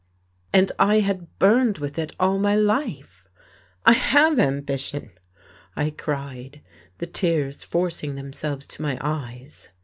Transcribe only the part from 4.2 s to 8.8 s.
ambition," I cried, the tears forcing themselves